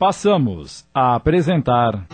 [0.00, 2.06] passamos a apresentar.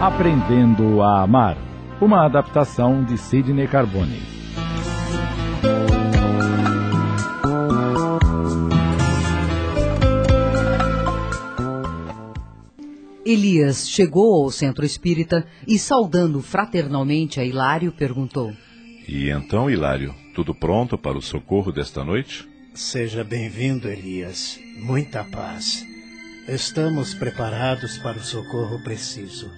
[0.00, 1.58] Aprendendo a Amar,
[2.00, 4.22] uma adaptação de Sidney Carbone.
[13.26, 18.52] Elias chegou ao centro espírita e, saudando fraternalmente a Hilário, perguntou:
[19.08, 22.48] E então, Hilário, tudo pronto para o socorro desta noite?
[22.72, 24.58] Seja bem-vindo, Elias.
[24.78, 25.86] Muita paz.
[26.48, 29.50] Estamos preparados para o socorro preciso.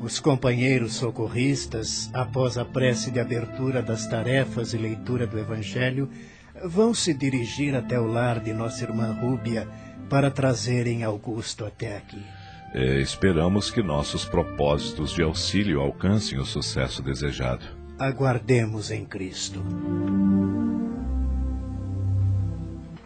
[0.00, 6.08] Os companheiros socorristas, após a prece de abertura das tarefas e leitura do Evangelho,
[6.66, 9.68] vão se dirigir até o lar de nossa irmã Rúbia
[10.08, 12.22] para trazerem Augusto até aqui.
[12.72, 17.81] É, esperamos que nossos propósitos de auxílio alcancem o sucesso desejado.
[18.02, 19.62] Aguardemos em Cristo.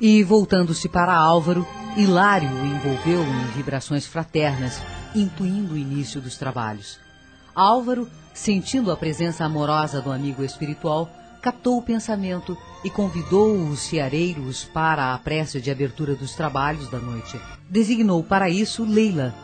[0.01, 1.67] E voltando-se para Álvaro,
[1.99, 4.81] Hilário o envolveu em vibrações fraternas,
[5.15, 6.99] intuindo o início dos trabalhos.
[7.55, 11.11] Álvaro, sentindo a presença amorosa do amigo espiritual,
[11.43, 16.99] captou o pensamento e convidou os ceareiros para a prece de abertura dos trabalhos da
[16.99, 17.39] noite.
[17.69, 19.35] Designou para isso Leila,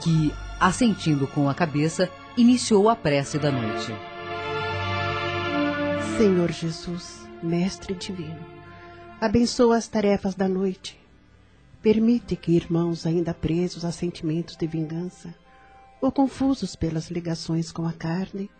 [0.00, 3.92] que, assentindo com a cabeça, iniciou a prece da noite.
[6.16, 8.44] Senhor Jesus, Mestre Divino,
[9.20, 11.00] abençoa as tarefas da noite.
[11.80, 15.34] Permite que irmãos ainda presos a sentimentos de vingança
[16.00, 18.50] ou confusos pelas ligações com a carne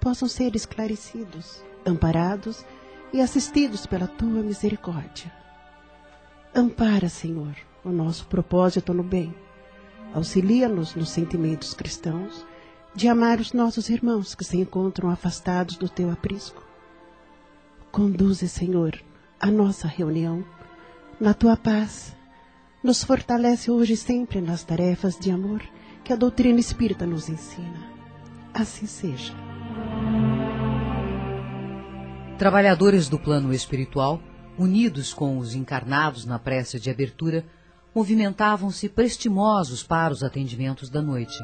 [0.00, 2.64] possam ser esclarecidos, amparados
[3.12, 5.32] e assistidos pela tua misericórdia.
[6.54, 9.34] Ampara, Senhor, o nosso propósito no bem.
[10.12, 12.44] Auxilia-nos nos sentimentos cristãos
[12.94, 16.67] de amar os nossos irmãos que se encontram afastados do teu aprisco.
[17.90, 19.00] Conduze, Senhor,
[19.40, 20.44] a nossa reunião
[21.18, 22.14] na tua paz.
[22.82, 25.62] Nos fortalece hoje e sempre nas tarefas de amor
[26.04, 27.88] que a doutrina espírita nos ensina.
[28.54, 29.32] Assim seja.
[32.38, 34.20] Trabalhadores do plano espiritual,
[34.56, 37.44] unidos com os encarnados na prece de abertura,
[37.94, 41.36] movimentavam-se prestimosos para os atendimentos da noite.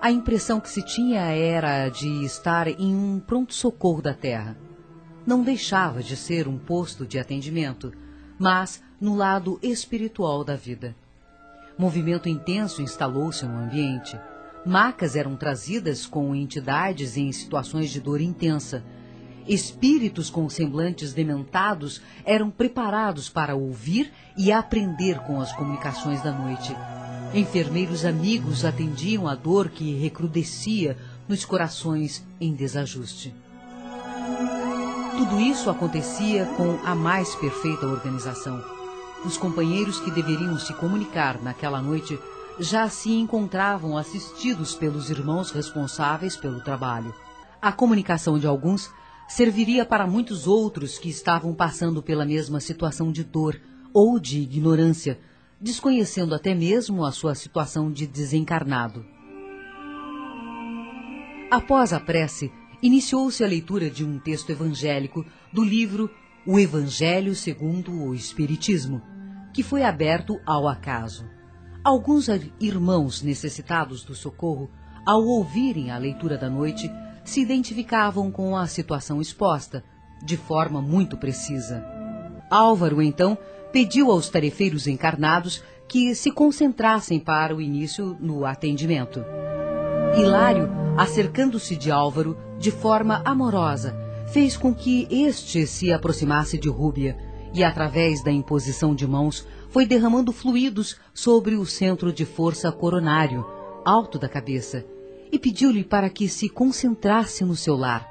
[0.00, 4.56] A impressão que se tinha era de estar em um pronto-socorro da terra.
[5.30, 7.92] Não deixava de ser um posto de atendimento,
[8.36, 10.92] mas no lado espiritual da vida.
[11.78, 14.18] Movimento intenso instalou-se no ambiente.
[14.66, 18.82] Macas eram trazidas com entidades em situações de dor intensa.
[19.46, 26.74] Espíritos com semblantes dementados eram preparados para ouvir e aprender com as comunicações da noite.
[27.32, 30.98] Enfermeiros amigos atendiam a dor que recrudescia
[31.28, 33.32] nos corações em desajuste.
[35.20, 38.64] Tudo isso acontecia com a mais perfeita organização.
[39.22, 42.18] Os companheiros que deveriam se comunicar naquela noite
[42.58, 47.14] já se encontravam assistidos pelos irmãos responsáveis pelo trabalho.
[47.60, 48.90] A comunicação de alguns
[49.28, 53.60] serviria para muitos outros que estavam passando pela mesma situação de dor
[53.92, 55.20] ou de ignorância,
[55.60, 59.04] desconhecendo até mesmo a sua situação de desencarnado.
[61.50, 62.50] Após a prece,
[62.82, 66.10] iniciou-se a leitura de um texto evangélico do livro
[66.46, 69.02] O Evangelho segundo o Espiritismo,
[69.52, 71.24] que foi aberto ao acaso.
[71.82, 72.28] Alguns
[72.60, 74.70] irmãos necessitados do socorro,
[75.06, 76.90] ao ouvirem a leitura da noite,
[77.24, 79.82] se identificavam com a situação exposta,
[80.22, 81.84] de forma muito precisa.
[82.50, 83.38] Álvaro, então,
[83.72, 89.24] pediu aos tarefeiros encarnados que se concentrassem para o início no atendimento.
[90.16, 93.96] Hilário, acercando-se de Álvaro de forma amorosa,
[94.32, 97.16] fez com que este se aproximasse de Rúbia
[97.52, 103.46] e, através da imposição de mãos, foi derramando fluidos sobre o centro de força coronário,
[103.84, 104.84] alto da cabeça,
[105.32, 108.08] e pediu-lhe para que se concentrasse no seu lar.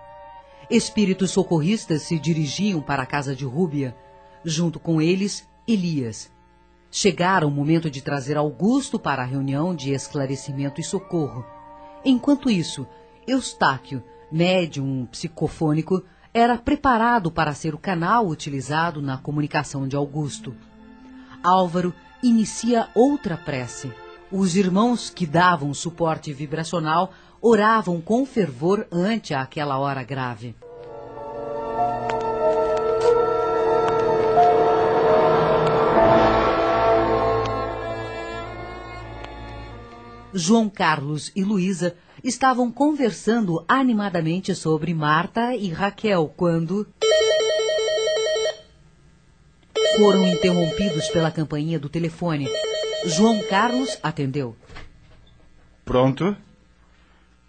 [0.70, 3.96] Espíritos socorristas se dirigiam para a casa de Rúbia,
[4.44, 6.32] junto com eles Elias.
[6.92, 11.46] Chegara o momento de trazer Augusto para a reunião de esclarecimento e socorro.
[12.04, 12.88] Enquanto isso,
[13.28, 16.04] Eustáquio, médium psicofônico,
[16.34, 20.56] era preparado para ser o canal utilizado na comunicação de Augusto.
[21.44, 23.92] Álvaro inicia outra prece.
[24.32, 27.12] Os irmãos que davam suporte vibracional
[27.42, 30.56] oravam com fervor ante aquela hora grave.
[40.40, 46.88] João Carlos e Luísa estavam conversando animadamente sobre Marta e Raquel quando.
[49.98, 52.48] Foram interrompidos pela campainha do telefone.
[53.06, 54.56] João Carlos atendeu.
[55.84, 56.36] Pronto?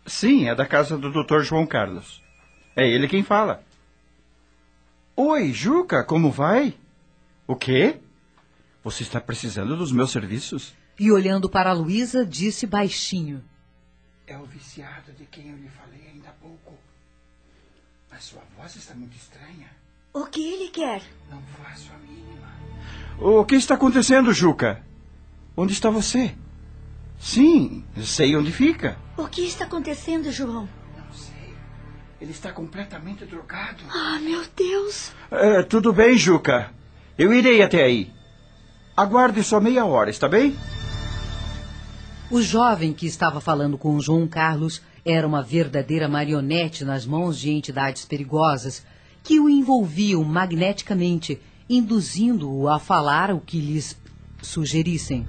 [0.05, 1.43] Sim, é da casa do Dr.
[1.43, 2.21] João Carlos.
[2.75, 3.63] É ele quem fala.
[5.15, 6.75] Oi, Juca, como vai?
[7.47, 8.01] O quê?
[8.83, 10.75] Você está precisando dos meus serviços?
[11.01, 13.43] E olhando para a Luísa, disse baixinho.
[14.27, 16.75] É o viciado de quem eu lhe falei ainda há pouco.
[18.11, 19.67] Mas sua voz está muito estranha.
[20.13, 21.03] O que ele quer?
[21.31, 22.53] Não faço a mínima.
[23.19, 24.85] O que está acontecendo, Juca?
[25.57, 26.35] Onde está você?
[27.19, 28.99] Sim, sei onde fica.
[29.17, 30.69] O que está acontecendo, João?
[30.99, 31.55] Não sei.
[32.21, 33.83] Ele está completamente drogado.
[33.89, 35.13] Ah, meu Deus.
[35.31, 36.71] É, tudo bem, Juca.
[37.17, 38.13] Eu irei até aí.
[38.95, 40.55] Aguarde só meia hora, está bem?
[42.31, 47.51] O jovem que estava falando com João Carlos era uma verdadeira marionete nas mãos de
[47.51, 48.87] entidades perigosas
[49.25, 54.01] que o envolviam magneticamente, induzindo-o a falar o que lhes
[54.41, 55.27] sugerissem.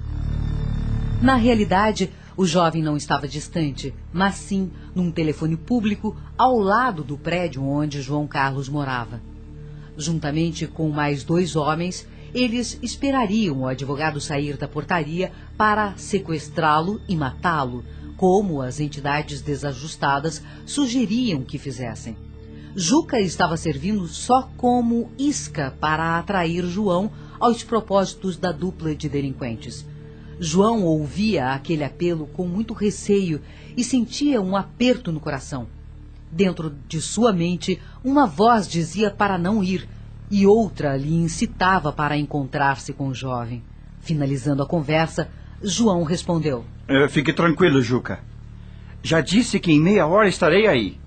[1.20, 7.18] Na realidade, o jovem não estava distante, mas sim num telefone público ao lado do
[7.18, 9.20] prédio onde João Carlos morava.
[9.96, 17.14] Juntamente com mais dois homens, eles esperariam o advogado sair da portaria para sequestrá-lo e
[17.14, 17.84] matá-lo,
[18.16, 22.16] como as entidades desajustadas sugeriam que fizessem.
[22.74, 29.84] Juca estava servindo só como isca para atrair João aos propósitos da dupla de delinquentes.
[30.40, 33.42] João ouvia aquele apelo com muito receio
[33.76, 35.66] e sentia um aperto no coração.
[36.30, 39.86] Dentro de sua mente, uma voz dizia para não ir
[40.32, 43.62] e outra lhe incitava para encontrar-se com o jovem.
[44.00, 45.30] Finalizando a conversa,
[45.62, 48.18] João respondeu: é, Fique tranquilo, Juca.
[49.02, 50.98] Já disse que em meia hora estarei aí.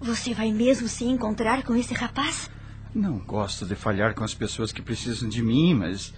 [0.00, 2.50] Você vai mesmo se encontrar com esse rapaz?
[2.92, 6.12] Não gosto de falhar com as pessoas que precisam de mim, mas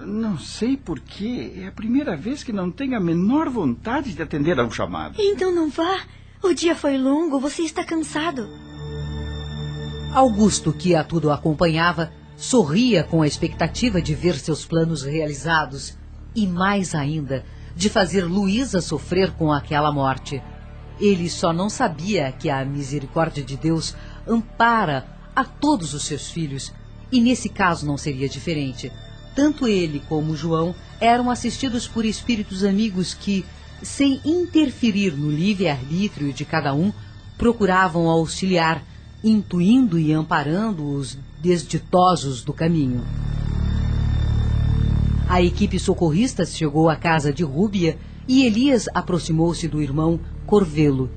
[0.00, 1.52] não sei porquê.
[1.56, 5.16] É a primeira vez que não tenho a menor vontade de atender a um chamado.
[5.18, 6.04] Então não vá.
[6.42, 8.48] O dia foi longo, você está cansado.
[10.14, 15.98] Augusto, que a tudo acompanhava, sorria com a expectativa de ver seus planos realizados
[16.36, 17.44] e, mais ainda,
[17.74, 20.40] de fazer Luísa sofrer com aquela morte.
[21.00, 26.72] Ele só não sabia que a misericórdia de Deus ampara a todos os seus filhos,
[27.10, 28.92] e nesse caso não seria diferente.
[29.34, 33.44] Tanto ele como João eram assistidos por espíritos amigos que,
[33.82, 36.92] sem interferir no livre-arbítrio de cada um,
[37.36, 38.80] procuravam auxiliar,
[39.24, 43.02] intuindo e amparando os desditosos do caminho.
[45.26, 47.96] A equipe socorrista chegou à casa de Rúbia
[48.28, 51.10] e Elias aproximou-se do irmão Corvelo,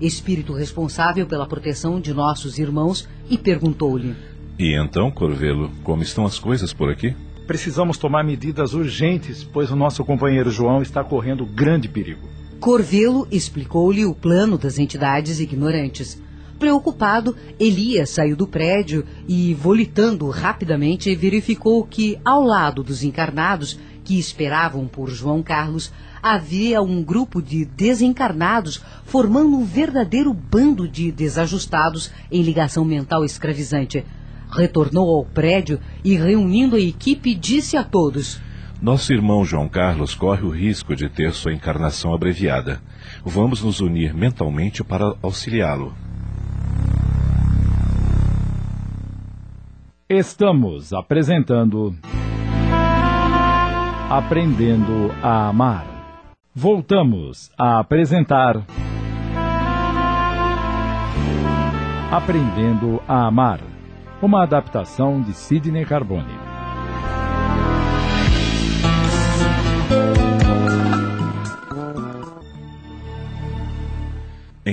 [0.00, 4.14] espírito responsável pela proteção de nossos irmãos, e perguntou-lhe:
[4.58, 7.16] E então, Corvelo, como estão as coisas por aqui?
[7.46, 12.28] Precisamos tomar medidas urgentes, pois o nosso companheiro João está correndo grande perigo.
[12.60, 16.20] Corvelo explicou-lhe o plano das entidades ignorantes.
[16.58, 24.18] Preocupado, Elias saiu do prédio e, volitando rapidamente, verificou que, ao lado dos encarnados que
[24.18, 32.10] esperavam por João Carlos, havia um grupo de desencarnados formando um verdadeiro bando de desajustados
[32.28, 34.04] em ligação mental escravizante.
[34.50, 38.40] Retornou ao prédio e, reunindo a equipe, disse a todos:
[38.82, 42.82] Nosso irmão João Carlos corre o risco de ter sua encarnação abreviada.
[43.24, 46.07] Vamos nos unir mentalmente para auxiliá-lo.
[50.10, 51.94] Estamos apresentando
[54.08, 55.84] Aprendendo a Amar.
[56.54, 58.64] Voltamos a apresentar
[62.10, 63.60] Aprendendo a Amar,
[64.22, 66.47] uma adaptação de Sidney Carbone.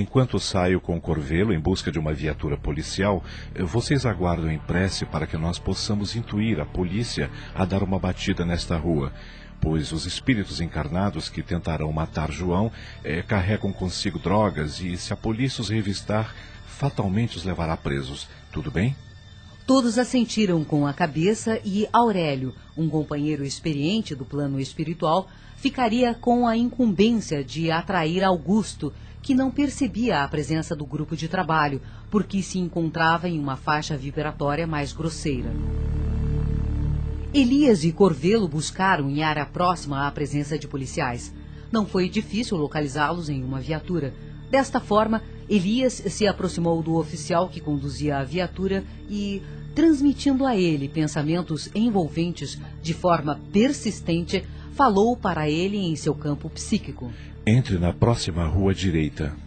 [0.06, 3.24] Enquanto saio com o Corvelo em busca de uma viatura policial,
[3.58, 8.46] vocês aguardam em prece para que nós possamos intuir a polícia a dar uma batida
[8.46, 9.12] nesta rua,
[9.60, 12.72] pois os espíritos encarnados que tentarão matar João
[13.04, 16.36] eh, carregam consigo drogas e, se a polícia os revistar,
[16.68, 18.28] fatalmente os levará presos.
[18.52, 18.96] Tudo bem?
[19.66, 26.48] Todos assentiram com a cabeça e Aurélio, um companheiro experiente do plano espiritual, ficaria com
[26.48, 28.94] a incumbência de atrair Augusto
[29.26, 33.98] que não percebia a presença do grupo de trabalho, porque se encontrava em uma faixa
[33.98, 35.52] vibratória mais grosseira.
[37.34, 41.34] Elias e Corvelo buscaram em área próxima a presença de policiais.
[41.72, 44.14] Não foi difícil localizá-los em uma viatura.
[44.52, 49.42] Desta forma, Elias se aproximou do oficial que conduzia a viatura e,
[49.74, 57.12] transmitindo a ele pensamentos envolventes de forma persistente, falou para ele em seu campo psíquico.
[57.48, 59.38] Entre na próxima rua direita.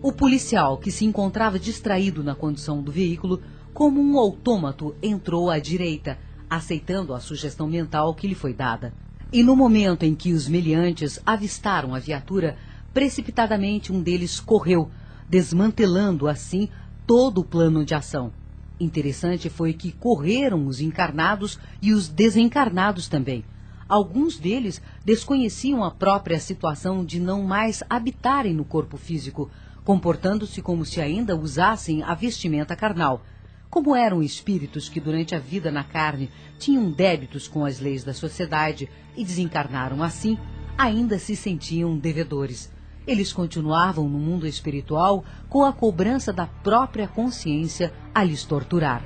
[0.00, 3.42] O policial, que se encontrava distraído na condução do veículo,
[3.74, 8.94] como um autômato, entrou à direita, aceitando a sugestão mental que lhe foi dada.
[9.30, 12.56] E no momento em que os meliantes avistaram a viatura,
[12.94, 14.90] precipitadamente um deles correu,
[15.28, 16.70] desmantelando assim
[17.06, 18.32] todo o plano de ação.
[18.80, 23.44] Interessante foi que correram os encarnados e os desencarnados também.
[23.92, 29.50] Alguns deles desconheciam a própria situação de não mais habitarem no corpo físico,
[29.84, 33.22] comportando-se como se ainda usassem a vestimenta carnal.
[33.68, 38.14] Como eram espíritos que durante a vida na carne tinham débitos com as leis da
[38.14, 40.38] sociedade e desencarnaram assim,
[40.78, 42.72] ainda se sentiam devedores.
[43.06, 49.04] Eles continuavam no mundo espiritual com a cobrança da própria consciência a lhes torturar.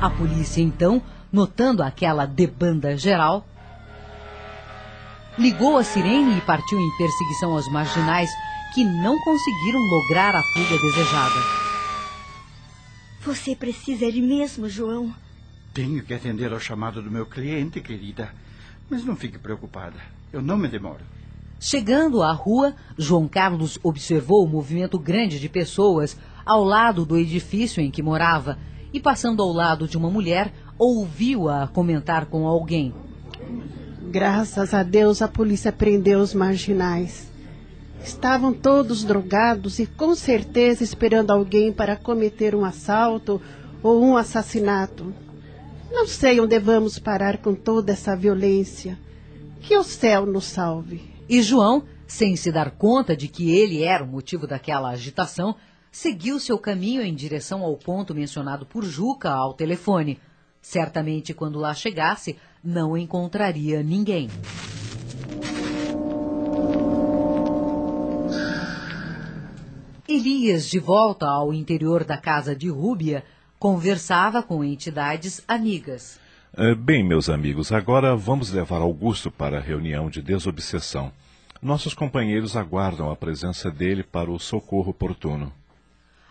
[0.00, 1.00] A polícia, então,
[1.32, 3.46] notando aquela debanda geral,
[5.38, 8.30] ligou a sirene e partiu em perseguição aos marginais
[8.74, 11.66] que não conseguiram lograr a fuga desejada.
[13.22, 15.14] Você precisa ir mesmo, João?
[15.74, 18.32] Tenho que atender ao chamado do meu cliente, querida.
[18.88, 19.96] Mas não fique preocupada.
[20.32, 21.00] Eu não me demoro.
[21.58, 27.82] Chegando à rua, João Carlos observou o movimento grande de pessoas ao lado do edifício
[27.82, 28.58] em que morava
[28.92, 32.94] e, passando ao lado de uma mulher, ouviu-a comentar com alguém.
[34.10, 37.30] Graças a Deus a polícia prendeu os marginais.
[38.02, 43.40] Estavam todos drogados e com certeza esperando alguém para cometer um assalto
[43.82, 45.12] ou um assassinato.
[45.90, 48.98] Não sei onde vamos parar com toda essa violência.
[49.60, 51.02] Que o céu nos salve.
[51.28, 55.56] E João, sem se dar conta de que ele era o motivo daquela agitação,
[55.90, 60.20] seguiu seu caminho em direção ao ponto mencionado por Juca ao telefone.
[60.68, 64.28] Certamente, quando lá chegasse, não encontraria ninguém.
[70.08, 73.22] Elias, de volta ao interior da casa de Rúbia,
[73.60, 76.18] conversava com entidades amigas.
[76.56, 81.12] Eh, bem, meus amigos, agora vamos levar Augusto para a reunião de desobsessão.
[81.62, 85.52] Nossos companheiros aguardam a presença dele para o socorro oportuno.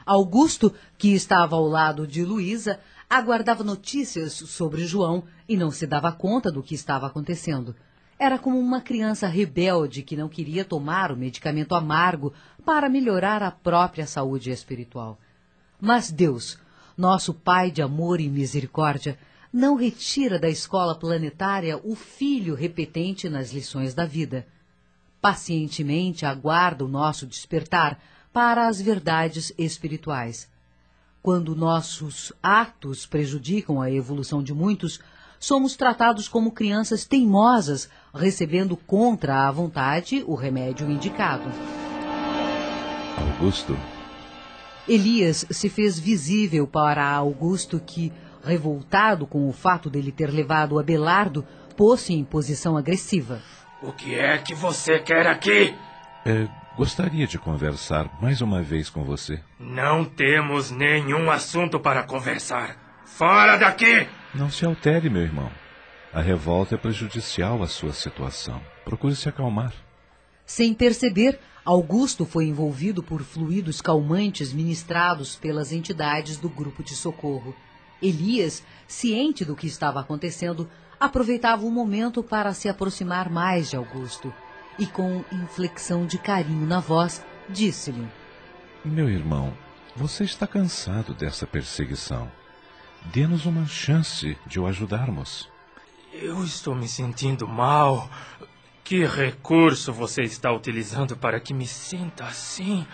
[0.06, 6.12] Augusto, que estava ao lado de Luísa, aguardava notícias sobre João e não se dava
[6.12, 7.76] conta do que estava acontecendo.
[8.18, 12.34] Era como uma criança rebelde que não queria tomar o medicamento amargo
[12.64, 15.20] para melhorar a própria saúde espiritual.
[15.80, 16.58] Mas Deus,
[16.98, 19.20] nosso Pai de amor e misericórdia,
[19.52, 24.48] não retira da escola planetária o filho repetente nas lições da vida.
[25.22, 28.00] Pacientemente aguarda o nosso despertar
[28.32, 30.50] para as verdades espirituais.
[31.26, 35.00] Quando nossos atos prejudicam a evolução de muitos,
[35.40, 41.50] somos tratados como crianças teimosas, recebendo contra a vontade o remédio indicado.
[43.18, 43.76] Augusto.
[44.88, 48.14] Elias se fez visível para Augusto que
[48.44, 51.44] revoltado com o fato dele ter levado Abelardo,
[51.76, 53.42] pôs-se em posição agressiva.
[53.82, 55.74] O que é que você quer aqui?
[56.24, 59.40] É, gostaria de conversar mais uma vez com você.
[59.60, 63.04] Não temos nenhum assunto para conversar.
[63.06, 64.08] Fora daqui!
[64.34, 65.50] Não se altere, meu irmão.
[66.14, 68.62] A revolta é prejudicial à sua situação.
[68.84, 69.74] Procure se acalmar.
[70.46, 77.56] Sem perceber, Augusto foi envolvido por fluidos calmantes ministrados pelas entidades do grupo de socorro.
[78.02, 84.34] Elias, ciente do que estava acontecendo, aproveitava o momento para se aproximar mais de Augusto
[84.78, 88.08] e, com inflexão de carinho na voz, disse-lhe:
[88.84, 89.54] Meu irmão,
[89.96, 92.30] você está cansado dessa perseguição.
[93.14, 95.50] Dê-nos uma chance de o ajudarmos.
[96.12, 98.10] Eu estou me sentindo mal.
[98.84, 102.86] Que recurso você está utilizando para que me sinta assim?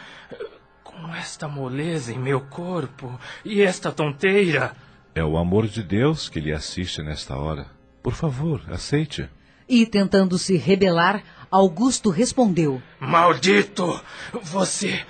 [0.83, 4.75] Com esta moleza em meu corpo e esta tonteira?
[5.13, 7.67] É o amor de Deus que lhe assiste nesta hora.
[8.01, 9.29] Por favor, aceite.
[9.67, 14.01] E tentando se rebelar, Augusto respondeu: Maldito!
[14.41, 15.05] Você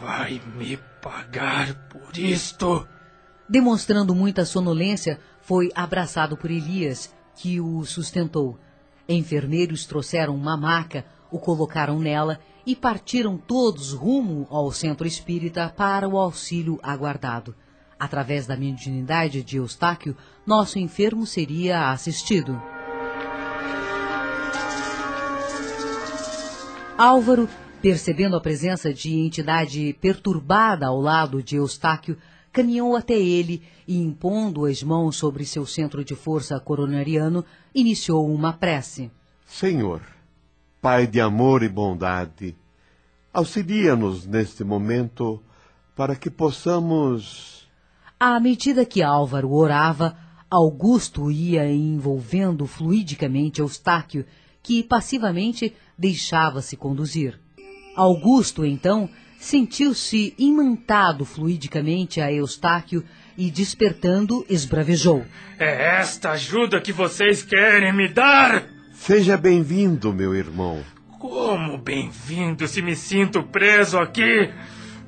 [0.00, 2.84] vai me pagar por isto?
[3.48, 8.58] Demonstrando muita sonolência, foi abraçado por Elias, que o sustentou.
[9.08, 16.08] Enfermeiros trouxeram uma maca, o colocaram nela e partiram todos rumo ao centro espírita para
[16.08, 17.54] o auxílio aguardado.
[17.96, 22.60] Através da mediunidade de Eustáquio, nosso enfermo seria assistido.
[27.00, 27.48] Álvaro,
[27.80, 32.18] percebendo a presença de entidade perturbada ao lado de Eustáquio,
[32.52, 37.42] caminhou até ele e, impondo as mãos sobre seu centro de força coronariano,
[37.74, 39.10] iniciou uma prece.
[39.46, 40.02] Senhor,
[40.82, 42.54] Pai de amor e bondade,
[43.32, 45.42] auxilia-nos neste momento
[45.96, 47.66] para que possamos.
[48.18, 50.18] À medida que Álvaro orava,
[50.50, 54.26] Augusto ia envolvendo fluidicamente Eustáquio,
[54.62, 57.38] que passivamente deixava-se conduzir.
[57.94, 63.04] Augusto, então, sentiu-se imantado fluidicamente a Eustáquio
[63.36, 65.26] e, despertando, esbravejou.
[65.58, 68.64] É esta ajuda que vocês querem me dar?
[68.94, 70.82] Seja bem-vindo, meu irmão.
[71.18, 74.50] Como bem-vindo se me sinto preso aqui?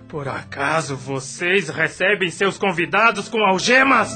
[0.08, 4.14] Por acaso vocês recebem seus convidados com algemas?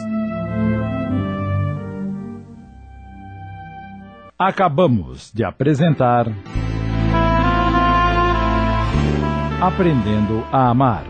[4.38, 6.26] Acabamos de apresentar.
[9.62, 11.06] Aprendendo a Amar.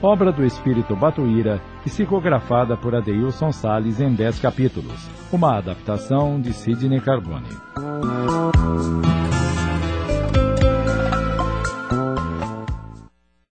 [0.00, 5.06] Obra do Espírito Batuíra, psicografada por Adeilson Sales em 10 capítulos.
[5.30, 7.50] Uma adaptação de Sidney Carbone.